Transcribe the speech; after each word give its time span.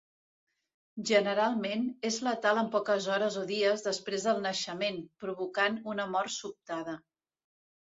Generalment, 1.09 1.83
és 2.09 2.17
letal 2.29 2.61
en 2.63 2.71
poques 2.77 3.11
hores 3.17 3.37
o 3.43 3.45
dies 3.53 3.85
després 3.89 4.27
del 4.31 4.43
naixement, 4.47 4.99
provocant 5.27 5.81
una 5.95 6.11
mort 6.17 6.37
sobtada. 6.41 6.99